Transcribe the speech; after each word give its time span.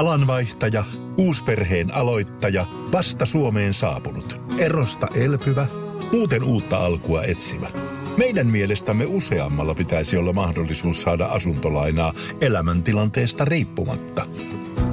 Alanvaihtaja, 0.00 0.84
uusperheen 1.18 1.94
aloittaja, 1.94 2.66
vasta 2.92 3.26
Suomeen 3.26 3.74
saapunut, 3.74 4.40
erosta 4.58 5.08
elpyvä, 5.14 5.66
muuten 6.12 6.42
uutta 6.42 6.78
alkua 6.78 7.22
etsimä. 7.22 7.70
Meidän 8.16 8.46
mielestämme 8.46 9.04
useammalla 9.08 9.74
pitäisi 9.74 10.16
olla 10.16 10.32
mahdollisuus 10.32 11.02
saada 11.02 11.26
asuntolainaa 11.26 12.12
elämäntilanteesta 12.40 13.44
riippumatta. 13.44 14.26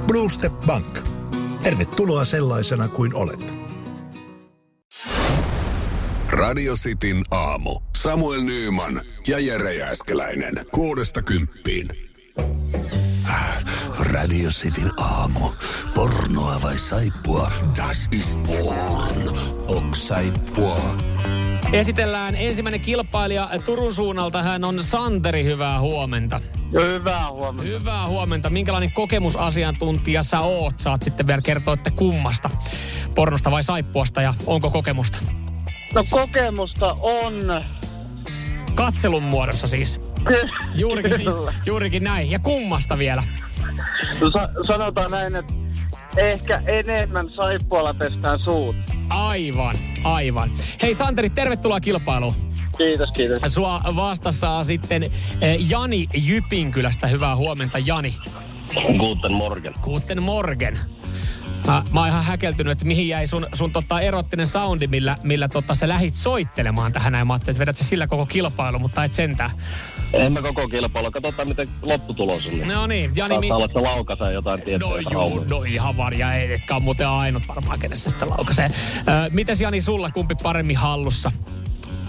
Blue 0.06 0.30
Step 0.30 0.52
Bank. 0.66 0.98
Tervetuloa 1.62 2.24
sellaisena 2.24 2.88
kuin 2.88 3.14
olet. 3.14 3.58
Radio 6.30 6.74
Cityn 6.74 7.22
aamu. 7.30 7.80
Samuel 7.96 8.40
Nyyman 8.40 9.00
ja 9.28 9.38
Jere 9.38 9.74
Jääskeläinen. 9.74 10.66
Kuudesta 10.70 11.22
kymppiin. 11.22 12.07
Radio 14.10 14.50
Cityn 14.50 14.90
aamu. 14.96 15.50
Pornoa 15.94 16.62
vai 16.62 16.78
saippua? 16.78 17.50
Das 17.76 18.08
is 18.12 18.38
porn. 18.46 19.38
Ok 19.66 19.94
saippua. 19.94 20.80
Esitellään 21.72 22.34
ensimmäinen 22.34 22.80
kilpailija 22.80 23.50
Turun 23.64 23.94
suunnalta. 23.94 24.42
Hän 24.42 24.64
on 24.64 24.82
Santeri. 24.82 25.44
Hyvää 25.44 25.80
huomenta. 25.80 26.40
Hyvää 26.72 27.30
huomenta. 27.30 27.64
Hyvää 27.64 28.06
huomenta. 28.06 28.50
Minkälainen 28.50 28.92
kokemusasiantuntija 28.92 30.22
sä 30.22 30.40
oot? 30.40 30.78
Saat 30.78 31.02
sitten 31.02 31.26
vielä 31.26 31.42
kertoa, 31.42 31.74
että 31.74 31.90
kummasta. 31.90 32.50
Pornosta 33.14 33.50
vai 33.50 33.62
saippuasta 33.62 34.22
ja 34.22 34.34
onko 34.46 34.70
kokemusta? 34.70 35.18
No 35.94 36.04
kokemusta 36.10 36.94
on. 37.00 37.34
Katselun 38.74 39.22
muodossa 39.22 39.66
siis. 39.66 40.00
Juurikin, 40.74 41.20
Kyllä. 41.24 41.52
juurikin 41.66 42.04
näin. 42.04 42.30
Ja 42.30 42.38
kummasta 42.38 42.98
vielä? 42.98 43.22
No, 44.20 44.30
sa- 44.30 44.48
sanotaan 44.62 45.10
näin, 45.10 45.36
että 45.36 45.54
ehkä 46.16 46.62
enemmän 46.66 47.26
saippualla 47.36 47.94
pestään 47.94 48.38
suut. 48.44 48.76
Aivan, 49.08 49.74
aivan. 50.04 50.50
Hei 50.82 50.94
Santeri, 50.94 51.30
tervetuloa 51.30 51.80
kilpailuun. 51.80 52.34
Kiitos, 52.78 53.10
kiitos. 53.16 53.54
Sua 53.54 53.80
vastassa 53.96 54.50
on 54.50 54.64
sitten 54.64 55.02
eh, 55.02 55.10
Jani 55.70 56.08
Jypinkylästä. 56.14 57.06
Hyvää 57.06 57.36
huomenta, 57.36 57.78
Jani. 57.78 58.16
Guten 58.98 59.32
Morgen. 59.32 59.74
Guten 59.82 60.22
morgen. 60.22 60.78
Mä, 61.68 61.82
mä 61.92 62.00
oon 62.00 62.08
ihan 62.08 62.24
häkeltynyt, 62.24 62.70
että 62.72 62.84
mihin 62.84 63.08
jäi 63.08 63.26
sun, 63.26 63.46
sun 63.52 63.72
tota 63.72 64.00
erottinen 64.00 64.46
soundi, 64.46 64.86
millä, 64.86 65.16
millä 65.22 65.48
tota 65.48 65.74
sä 65.74 65.88
lähit 65.88 66.14
soittelemaan 66.14 66.92
tähän 66.92 67.12
näin. 67.12 67.26
Mä 67.26 67.32
ajattelin, 67.32 67.54
että 67.54 67.60
vedät 67.60 67.76
sä 67.76 67.84
sillä 67.84 68.06
koko 68.06 68.26
kilpailu, 68.26 68.78
mutta 68.78 69.04
et 69.04 69.12
sentään. 69.14 69.50
En 70.12 70.32
mä 70.32 70.42
koko 70.42 70.68
kilpailu. 70.68 71.10
Katsotaan, 71.10 71.48
miten 71.48 71.68
lopputulos 71.82 72.46
on. 72.46 72.52
Niin. 72.52 72.68
No 72.68 72.86
niin, 72.86 73.10
Jani, 73.16 73.34
Saattaa 73.34 73.40
mi- 73.82 73.88
olla, 73.88 74.12
että 74.12 74.30
jotain 74.30 74.62
tiettyä 74.62 74.88
No 74.88 74.96
juu, 75.26 75.44
no 75.48 75.62
ihan 75.62 75.96
varja, 75.96 76.34
ei, 76.34 76.52
etkä 76.52 76.74
on 76.76 76.82
muuten 76.82 77.08
ainut 77.08 77.48
varmaan, 77.48 77.78
kenessä 77.78 78.10
sitä 78.10 78.26
laukaisee. 78.26 78.68
Ö, 78.98 79.30
mites 79.30 79.60
Jani 79.60 79.80
sulla, 79.80 80.10
kumpi 80.10 80.34
paremmin 80.42 80.76
hallussa? 80.76 81.32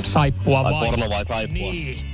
Saippua 0.03 0.63
Tai 0.63 0.73
vai? 0.73 0.85
porno 0.89 1.09
vai 1.09 1.25
saippua? 1.27 1.57
Niin. 1.71 2.05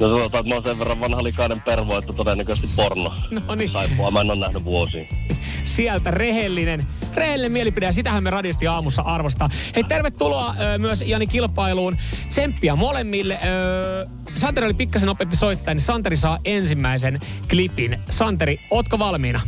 No 0.00 0.06
sanotaan, 0.06 0.24
että 0.40 0.48
mä 0.48 0.54
oon 0.54 0.64
sen 0.64 0.78
verran 0.78 1.00
vanha 1.00 1.22
likainen 1.24 1.60
pervo, 1.62 1.98
että 1.98 2.12
todennäköisesti 2.12 2.68
porno. 2.76 3.14
No 3.30 3.54
niin. 3.54 3.70
Saippua 3.70 4.10
mä 4.10 4.20
en 4.20 4.30
ole 4.30 4.40
nähnyt 4.40 4.64
vuosiin. 4.64 5.08
sieltä 5.68 6.10
rehellinen, 6.10 6.86
rehellinen 7.14 7.52
mielipide 7.52 7.86
ja 7.86 7.92
sitähän 7.92 8.22
me 8.22 8.30
radisti 8.30 8.66
aamussa 8.66 9.02
arvostaa. 9.02 9.50
Hei 9.76 9.84
tervetuloa 9.84 10.54
ö, 10.60 10.78
myös 10.78 11.04
Jani 11.06 11.26
kilpailuun. 11.26 11.96
Tsemppiä 12.28 12.76
molemmille. 12.76 13.34
Ö, 13.34 14.08
Santeri 14.36 14.66
oli 14.66 14.74
pikkasen 14.74 15.06
nopeampi 15.06 15.36
soittaja, 15.36 15.74
niin 15.74 15.82
Santeri 15.82 16.16
saa 16.16 16.38
ensimmäisen 16.44 17.20
klipin. 17.50 17.98
Santeri, 18.10 18.60
ootko 18.70 18.98
valmiina? 18.98 19.40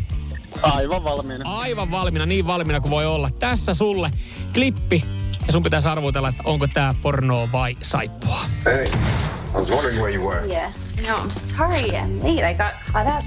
Aivan 0.63 1.05
valmiina. 1.05 1.59
Aivan 1.59 1.91
valmiina, 1.91 2.27
niin 2.27 2.47
valmiina 2.47 2.81
kuin 2.81 2.91
voi 2.91 3.07
olla. 3.07 3.31
Tässä 3.39 3.75
sulle 3.75 4.11
klippi 4.55 5.05
ja 5.47 5.53
sun 5.53 5.63
pitäisi 5.63 5.89
arvutella, 5.89 6.29
että 6.29 6.43
onko 6.45 6.67
tää 6.67 6.95
pornoa 7.03 7.53
vai 7.53 7.77
saippua. 7.83 8.41
Hey, 8.65 8.85
I 8.85 9.55
was 9.55 9.71
wondering 9.71 10.01
where 10.01 10.15
you 10.15 10.29
were. 10.31 10.47
Yeah. 10.47 10.73
No, 11.09 11.17
I'm 11.17 11.31
sorry. 11.31 11.83
I'm 11.83 12.23
late. 12.23 12.51
I 12.51 12.55
got 12.55 12.75
caught 12.93 13.09
up 13.09 13.25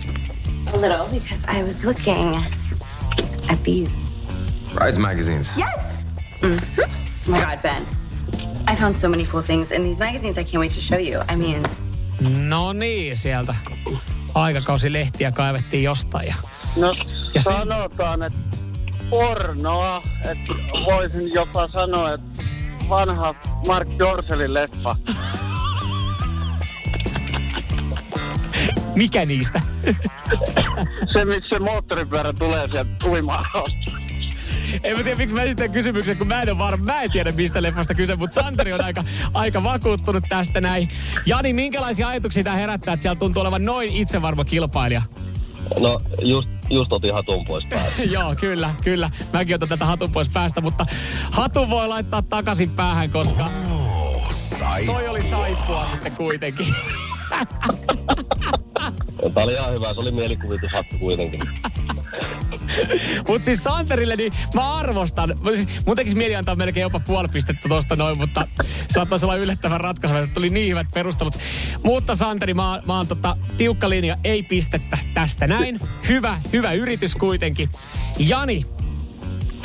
a 0.74 0.82
little 0.82 1.20
because 1.20 1.60
I 1.60 1.64
was 1.64 1.84
looking 1.84 2.44
at 3.50 3.64
these. 3.64 3.90
Rides 4.76 4.98
magazines. 5.00 5.58
Yes. 5.58 6.06
Mm-hmm. 6.42 6.82
Oh 6.82 7.32
my 7.32 7.40
God, 7.40 7.62
Ben. 7.62 7.84
I 8.68 8.76
found 8.76 8.96
so 8.96 9.10
many 9.10 9.26
cool 9.26 9.42
things 9.44 9.72
in 9.72 9.84
these 9.84 10.00
magazines. 10.06 10.38
I 10.38 10.44
can't 10.44 10.60
wait 10.60 10.72
to 10.72 10.82
show 10.82 10.98
you. 11.00 11.22
I 11.30 11.36
mean, 11.36 11.64
No 12.50 12.74
niin, 12.74 13.18
sieltä 13.18 13.56
aikakausilehtiä 14.36 15.32
kaivettiin 15.32 15.84
jostain. 15.84 16.28
Ja 16.28 16.36
No 16.78 16.96
Ja 17.34 17.42
se- 17.42 17.50
sanotaan, 17.54 18.24
että 18.24 18.40
pornoa, 19.10 20.02
että 20.32 20.54
voisin 20.86 21.34
jopa 21.34 21.68
sanoa, 21.74 22.14
että 22.14 22.44
vanha 22.90 23.36
Mark 23.68 23.88
Dorselin 24.00 24.54
leffa. 24.54 24.96
mikä 28.96 29.26
niistä? 29.26 29.62
Se, 31.14 31.26
missä 31.26 31.60
moottoripyörä 31.60 32.34
tulee 32.34 32.68
sieltä 32.72 33.06
uimaan. 33.06 33.46
En 34.84 34.98
mä 34.98 35.04
tiedä, 35.04 35.18
miksi 35.18 35.36
mä 35.36 35.44
esitän 35.44 35.72
kysymyksen, 35.72 36.18
kun 36.18 36.28
mä 36.28 36.42
en 36.42 36.50
ole 36.50 36.58
varma. 36.58 36.86
Mä 36.86 37.02
en 37.02 37.12
tiedä, 37.12 37.32
mistä 37.32 37.62
leffasta 37.62 37.94
kyse, 37.94 38.16
mutta 38.16 38.42
Santeri 38.42 38.74
on 38.74 38.84
aika, 38.84 39.04
aika 39.34 39.64
vakuuttunut 39.64 40.24
tästä 40.30 40.62
näin. 40.62 40.90
Jani, 41.26 41.54
minkälaisia 41.54 42.08
ajatuksia 42.08 42.44
tämä 42.44 42.56
herättää, 42.56 42.94
että 42.94 43.02
siellä 43.02 43.20
tuntuu 43.20 43.42
olevan 43.42 43.66
noin 43.66 43.94
itsevarma 43.94 44.46
kilpailija? 44.46 45.02
No, 45.82 46.00
just, 46.22 46.50
just 46.70 46.94
otin 46.94 47.14
hatun 47.14 47.46
pois 47.46 47.66
päältä. 47.66 48.04
Joo, 48.14 48.36
kyllä, 48.40 48.76
kyllä. 48.84 49.10
Mäkin 49.34 49.56
otan 49.56 49.70
tätä 49.70 49.86
hatun 49.86 50.12
pois 50.12 50.30
päästä, 50.34 50.62
mutta 50.62 50.86
hatu 51.32 51.70
voi 51.70 51.88
laittaa 51.88 52.22
takaisin 52.22 52.70
päähän, 52.70 53.10
koska 53.10 53.46
toi 54.86 55.08
oli 55.08 55.22
saippua 55.22 55.86
sitten 55.92 56.12
kuitenkin. 56.12 56.76
Tää 59.34 59.44
oli 59.44 59.54
ihan 59.54 59.74
hyvä. 59.74 59.94
Se 59.94 60.00
oli 60.00 60.12
mielikuvitushattu 60.12 60.98
kuitenkin. 60.98 61.40
Mutta 63.28 63.46
siis 63.46 63.64
Santerille, 63.64 64.16
niin 64.16 64.34
mä 64.56 64.74
arvostan. 64.74 65.34
Siis, 65.56 65.86
mun 65.86 65.96
tekisi 65.96 66.16
mieli 66.16 66.36
antaa 66.36 66.56
melkein 66.56 66.82
jopa 66.82 67.00
puoli 67.00 67.28
pistettä 67.28 67.70
tosta 67.70 67.96
noin, 67.96 68.18
mutta 68.18 68.48
saattaisi 68.90 69.26
olla 69.26 69.36
yllättävän 69.36 69.82
ratkaisu, 69.82 70.16
että 70.16 70.34
tuli 70.34 70.50
niin 70.50 70.70
hyvät 70.70 70.88
perustelut. 70.94 71.34
Mutta 71.84 72.16
Santeri, 72.16 72.54
mä, 72.54 72.82
mä 72.86 72.98
oon 72.98 73.08
tota, 73.08 73.38
tiukka 73.58 73.90
linja, 73.90 74.18
ei 74.24 74.44
pistettä 74.44 74.98
tästä 75.14 75.48
näin. 75.48 75.80
Hyvä, 76.08 76.42
hyvä 76.54 76.72
yritys 76.72 77.16
kuitenkin. 77.16 77.70
Jani, 78.20 78.66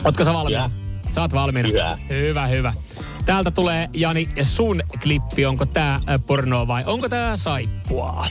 ootko 0.04 0.24
sä 0.24 0.32
valmis? 0.32 0.62
Sä 1.10 1.20
oot 1.20 1.32
valmiina. 1.32 1.68
Hyvä. 1.68 1.98
Hyvä, 2.08 2.46
hyvä. 2.46 2.72
Täältä 3.26 3.50
tulee, 3.50 3.88
Jani, 3.94 4.28
sun 4.42 4.82
klippi. 5.02 5.46
Onko 5.46 5.66
tää 5.66 5.94
äh, 5.94 6.02
pornoa 6.26 6.66
vai 6.66 6.84
onko 6.86 7.08
tää 7.08 7.36
saippua? 7.36 8.26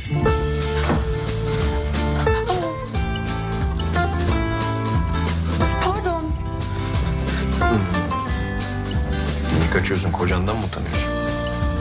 Niye 9.57 9.69
kaçıyorsun? 9.73 10.11
Kocandan 10.11 10.55
mı 10.55 10.63
utanıyorsun? 10.65 11.09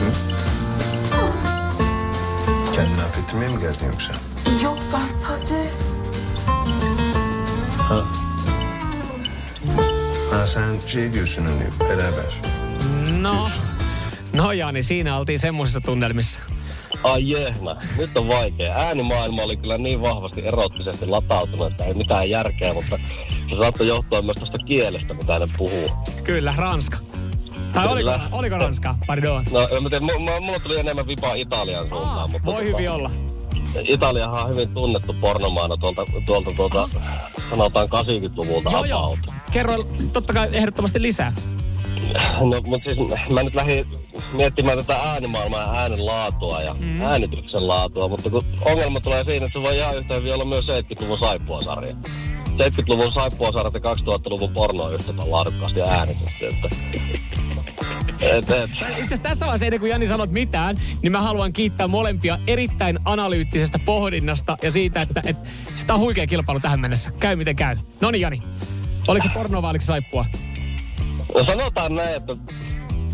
Hı? 0.00 0.12
Kendini 2.74 3.02
affettirmeye 3.02 3.50
mi 3.50 3.60
geldin 3.60 3.86
yoksa? 3.86 4.12
Yok 4.64 4.78
ben 4.92 5.08
sadece 5.08 5.70
Ha 10.30 10.46
sen 10.46 10.74
şey 10.86 11.12
diyorsun 11.12 11.46
hani 11.46 11.64
beraber. 11.80 12.40
No, 13.20 13.46
no 14.34 14.52
Jani, 14.52 14.82
siinä 14.82 15.18
oltiin 15.18 15.38
semmoisissa 15.38 15.80
tunnelmissa. 15.80 16.40
Ai 17.02 17.32
jehmä, 17.32 17.76
nyt 17.98 18.16
on 18.16 18.28
vaikea. 18.28 18.76
Äänimaailma 18.76 19.42
oli 19.42 19.56
kyllä 19.56 19.78
niin 19.78 20.02
vahvasti 20.02 20.40
erottisesti 20.46 21.06
latautunut, 21.06 21.70
että 21.70 21.84
ei 21.84 21.94
mitään 21.94 22.30
järkeä, 22.30 22.74
mutta 22.74 22.98
se 23.50 23.56
saattoi 23.56 23.86
johtua 23.86 24.22
myös 24.22 24.38
tuosta 24.38 24.58
kielestä, 24.58 25.14
mitä 25.14 25.38
ne 25.38 25.46
puhuu. 25.58 25.90
Kyllä, 26.24 26.54
Ranska. 26.56 26.98
Tai 27.72 27.88
oliko, 27.88 28.10
oliko 28.32 28.58
Ranska? 28.58 28.94
Pardon. 29.06 29.44
No, 29.52 29.68
en 29.76 29.82
mä 29.82 29.90
tiedä, 29.90 30.06
m- 30.06 30.22
m- 30.22 30.44
mulla 30.44 30.58
tuli 30.58 30.78
enemmän 30.80 31.06
vipaa 31.06 31.34
Italian 31.34 31.88
suuntaan, 31.88 32.18
Aa, 32.18 32.26
mutta 32.26 32.46
voi 32.46 32.54
tota, 32.54 32.76
hyvin 32.76 32.90
olla. 32.90 33.10
Italiahan 33.88 34.44
on 34.44 34.50
hyvin 34.50 34.68
tunnettu 34.74 35.14
pornomaana 35.20 35.76
tuolta, 35.76 36.04
tuolta 36.26 36.50
tuolta, 36.56 36.88
sanotaan 37.50 37.88
80-luvulta 37.88 38.70
Joo, 38.70 38.84
joo. 38.84 39.18
Kerro 39.52 39.74
totta 40.12 40.32
kai 40.32 40.48
ehdottomasti 40.52 41.02
lisää. 41.02 41.32
No, 42.40 42.60
mutta 42.66 42.88
siis 42.94 43.28
mä 43.30 43.42
nyt 43.42 43.54
lähdin 43.54 43.86
miettimään 44.32 44.78
tätä 44.78 44.96
äänimaailmaa 44.96 45.60
ja 45.60 45.72
äänen 45.80 46.06
laatua 46.06 46.62
ja 46.62 46.74
mm. 46.74 47.00
äänityksen 47.00 47.68
laatua, 47.68 48.08
mutta 48.08 48.30
kun 48.30 48.44
ongelma 48.64 49.00
tulee 49.00 49.24
siinä, 49.28 49.46
että 49.46 49.58
se 49.58 49.62
voi 49.62 49.76
ihan 49.76 49.96
yhtä 49.96 50.14
hyvin 50.14 50.34
olla 50.34 50.44
myös 50.44 50.64
70-luvun 50.64 51.18
saippuasarja. 51.18 51.96
70-luvun 52.56 53.12
saippuasarjat 53.12 53.74
ja 53.74 53.80
2000-luvun 53.80 54.52
porno 54.52 54.84
on 54.84 54.94
yhtä 54.94 55.12
laadukkaasti 55.26 55.80
äänitetty, 55.80 56.46
että 56.46 56.68
Et, 58.20 58.50
et. 58.50 58.70
Itse 58.70 58.94
asiassa 58.96 59.22
tässä 59.22 59.46
vaiheessa 59.46 59.64
ennen 59.66 59.80
kuin 59.80 59.90
Jani 59.90 60.06
sanot 60.06 60.30
mitään, 60.30 60.76
niin 61.02 61.12
mä 61.12 61.22
haluan 61.22 61.52
kiittää 61.52 61.88
molempia 61.88 62.38
erittäin 62.46 62.98
analyyttisestä 63.04 63.78
pohdinnasta 63.78 64.56
ja 64.62 64.70
siitä, 64.70 65.02
että, 65.02 65.20
että 65.26 65.48
sitä 65.74 65.94
on 65.94 66.00
huikea 66.00 66.26
kilpailu 66.26 66.60
tähän 66.60 66.80
mennessä. 66.80 67.10
Käy 67.18 67.36
miten 67.36 67.56
käy. 67.56 67.76
No 68.00 68.10
niin 68.10 68.20
Jani, 68.20 68.42
oliko 69.08 69.28
se 69.28 69.34
pornoa 69.34 69.62
vai 69.62 69.70
oliko 69.70 69.82
se 69.82 69.86
saippua? 69.86 70.26
No 71.34 71.44
sanotaan 71.44 71.94
näin, 71.94 72.16
että 72.16 72.36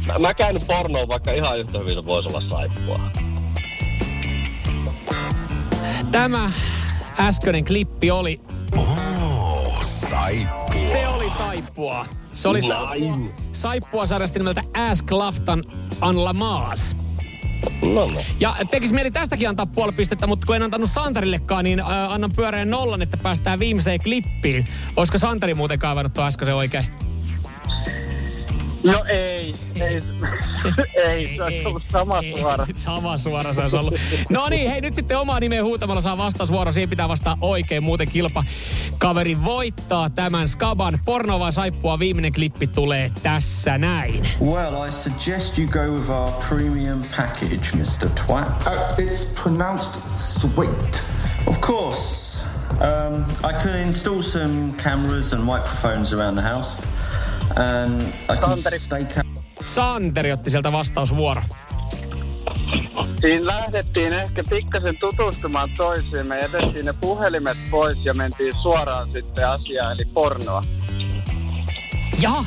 mä, 0.07 0.19
mä 0.19 0.35
käyn 0.35 0.57
pornoa, 0.67 1.09
vaikka 1.09 1.31
ihan 1.31 1.59
yhtä 1.59 1.79
hyvin 1.79 1.95
se 1.95 2.05
voisi 2.05 2.29
olla 2.29 2.41
saippua. 2.51 3.01
Tämä 6.13 6.53
äskeinen 7.19 7.65
klippi 7.65 8.11
oli, 8.11 8.41
saippua. 10.13 10.87
se 10.93 11.09
oli 11.09 11.31
saippua. 11.31 12.07
Se 12.33 12.49
oli 12.49 12.61
Näin. 12.61 13.33
saippua 13.53 14.07
sarjasta 14.07 14.39
nimeltä 14.39 14.63
Ask 14.91 15.11
Laftan 15.11 15.65
Anla 16.01 16.33
Maas. 16.33 16.97
No 17.83 18.07
no. 18.07 18.21
Ja 18.41 18.57
tekisi 18.71 18.95
mieli 18.95 19.11
tästäkin 19.11 19.49
antaa 19.49 19.67
puoli 19.67 19.93
pistettä, 19.93 20.27
mutta 20.27 20.47
kun 20.47 20.57
en 20.57 20.63
antanut 20.63 20.91
Santarillekaan, 20.91 21.65
niin 21.65 21.81
äh, 21.81 22.13
annan 22.13 22.31
pyöreän 22.37 22.71
nollan, 22.71 23.03
että 23.03 23.17
päästään 23.17 23.59
viimeiseen 23.59 24.01
klippiin. 24.01 24.69
Olisiko 24.97 25.19
Santari 25.19 25.55
muuten 25.55 25.79
kaivannut 25.79 26.13
tuon 26.13 26.27
äsken 26.27 26.55
oikein? 26.55 26.87
No 28.85 29.05
ei, 29.09 29.55
ei, 29.75 30.03
ei, 31.09 31.37
se 31.37 31.43
on 31.43 31.53
ollut 31.67 31.83
sama 31.93 32.19
ei, 32.19 32.41
suora. 32.41 32.67
Sama 32.77 33.17
suora 33.17 33.53
se 33.53 33.61
olisi 33.61 33.77
ollut. 33.77 33.95
No 34.31 34.49
niin, 34.49 34.71
hei 34.71 34.81
nyt 34.81 34.95
sitten 34.95 35.19
omaa 35.19 35.41
nimeä 35.41 35.65
huutamalla 35.65 36.01
saa 36.01 36.19
vastausvuoro. 36.19 36.73
Siihen 36.73 36.91
pitää 36.91 37.09
vastaa 37.09 37.39
oikein, 37.41 37.83
muuten 37.83 38.09
kilpa 38.13 38.45
kaveri 38.99 39.45
voittaa 39.45 40.11
tämän 40.11 40.49
Skaban. 40.49 40.99
Porno 41.05 41.39
vai 41.39 41.53
saippua 41.53 41.99
viimeinen 41.99 42.33
klippi 42.33 42.67
tulee 42.67 43.11
tässä 43.23 43.79
näin. 43.79 44.29
Well, 44.41 44.89
I 44.89 44.93
suggest 44.93 45.59
you 45.59 45.69
go 45.69 45.81
with 45.81 46.11
our 46.11 46.29
premium 46.49 47.03
package, 47.17 47.71
Mr. 47.77 48.09
Twat. 48.27 48.67
Uh, 48.67 49.05
it's 49.07 49.43
pronounced 49.43 50.03
sweet. 50.19 51.03
Of 51.47 51.61
course. 51.61 52.23
Um, 52.81 53.25
I 53.45 53.53
can 53.63 53.75
install 53.75 54.23
some 54.23 54.73
cameras 54.83 55.33
and 55.33 55.45
microphones 55.45 56.13
around 56.13 56.35
the 56.35 56.43
house. 56.55 56.87
Santeri. 58.41 58.79
Santeri 59.65 60.33
otti 60.33 60.51
sieltä 60.51 60.73
vastausvuoro. 60.73 61.43
Siinä 63.21 63.47
lähdettiin 63.47 64.13
ehkä 64.13 64.43
pikkasen 64.51 64.97
tutustumaan 65.01 65.71
toisiin. 65.77 66.27
Me 66.27 66.39
jätettiin 66.39 66.85
ne 66.85 66.93
puhelimet 66.93 67.57
pois 67.71 67.99
ja 68.05 68.15
mentiin 68.15 68.53
suoraan 68.63 69.13
sitten 69.13 69.49
asiaan, 69.49 69.93
eli 69.93 70.05
pornoa. 70.05 70.63
Jaha, 72.21 72.45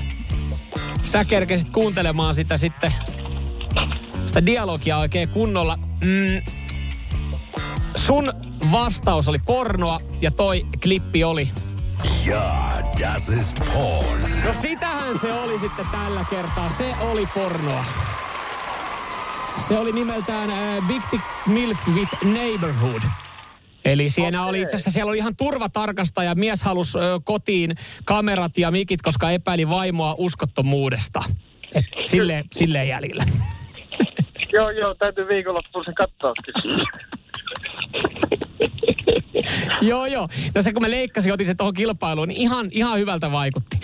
sä 1.03 1.25
kerkesit 1.25 1.69
kuuntelemaan 1.69 2.35
sitä 2.35 2.57
sitten, 2.57 2.93
sitä 4.25 4.45
dialogia 4.45 4.97
oikein 4.97 5.29
kunnolla. 5.29 5.79
Mm, 6.01 6.41
sun 7.95 8.33
vastaus 8.71 9.27
oli 9.27 9.39
pornoa 9.45 9.99
ja 10.21 10.31
toi 10.31 10.65
klippi 10.83 11.23
oli. 11.23 11.49
Ja, 12.25 12.74
das 13.01 13.29
ist 13.29 13.57
porn. 13.73 14.21
No 14.45 14.53
sitähän 14.61 15.19
se 15.19 15.33
oli 15.33 15.59
sitten 15.59 15.85
tällä 15.91 16.25
kertaa. 16.29 16.69
Se 16.69 16.93
oli 17.01 17.27
pornoa. 17.33 17.85
Se 19.67 19.77
oli 19.77 19.91
nimeltään 19.91 20.49
äh, 20.49 20.87
Big 20.87 21.01
Dick 21.11 21.23
Milk 21.47 21.77
with 21.93 22.23
Neighborhood. 22.23 23.01
Eli 23.85 24.09
siinä 24.09 24.39
okay. 24.41 24.49
oli 24.49 24.61
itse 24.61 24.75
asiassa, 24.75 24.91
siellä 24.91 25.09
oli 25.09 25.17
ihan 25.17 25.35
turvatarkastaja. 25.35 26.35
Mies 26.35 26.63
halusi 26.63 26.97
ö, 26.97 27.19
kotiin 27.23 27.75
kamerat 28.05 28.57
ja 28.57 28.71
mikit, 28.71 29.01
koska 29.01 29.31
epäili 29.31 29.69
vaimoa 29.69 30.15
uskottomuudesta. 30.17 31.23
Et 31.75 31.85
silleen, 32.05 32.45
silleen 32.53 32.87
jäljellä. 32.87 33.23
Joo, 34.53 34.69
joo, 34.69 34.95
täytyy 34.95 35.27
viikonloppuun 35.27 35.85
se 35.85 35.93
katsoakin. 35.93 36.53
joo, 39.81 40.05
joo. 40.05 40.27
No 40.55 40.61
se 40.61 40.73
kun 40.73 40.81
mä 40.81 40.91
leikkasin, 40.91 41.33
otin 41.33 41.45
se 41.45 41.55
tuohon 41.55 41.73
kilpailuun, 41.73 42.27
niin 42.27 42.41
ihan, 42.41 42.67
ihan 42.71 42.99
hyvältä 42.99 43.31
vaikutti. 43.31 43.79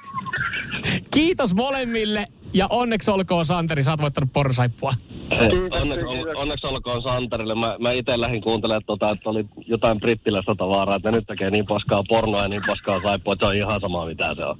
Kiitos 1.14 1.54
molemmille 1.54 2.26
ja 2.54 2.66
onneksi 2.70 3.10
olkoon 3.10 3.46
Santeri, 3.46 3.84
sä 3.84 3.90
oot 3.90 4.00
voittanut 4.00 4.32
porsaippua. 4.32 4.92
Onneksi, 5.80 6.06
kiitos. 6.06 6.34
onneksi 6.36 6.66
olkoon 6.66 7.02
Santarille. 7.02 7.54
Mä, 7.54 7.76
mä 7.80 7.92
itse 7.92 8.20
lähdin 8.20 8.42
kuuntelemaan, 8.42 8.82
tota, 8.86 9.10
että 9.10 9.30
oli 9.30 9.44
jotain 9.66 10.00
brittiläistä 10.00 10.54
tavaraa, 10.58 10.96
että 10.96 11.10
ne 11.10 11.16
nyt 11.16 11.26
tekee 11.26 11.50
niin 11.50 11.66
paskaa 11.66 12.02
pornoa 12.08 12.42
ja 12.42 12.48
niin 12.48 12.62
paskaa 12.66 13.00
saippua, 13.04 13.32
että 13.32 13.46
se 13.46 13.50
on 13.50 13.56
ihan 13.56 13.80
sama 13.80 14.06
mitä 14.06 14.28
se 14.36 14.44
on. 14.44 14.58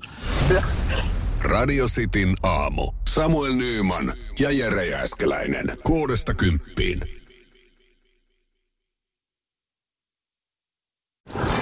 Radio 1.42 1.86
Cityn 1.86 2.34
aamu. 2.42 2.92
Samuel 3.08 3.52
Nyyman 3.52 4.12
ja 4.40 4.50
Jere 4.50 4.86
Jääskeläinen. 4.86 5.64
Kuudesta 5.82 6.34
kymppiin. 6.34 7.21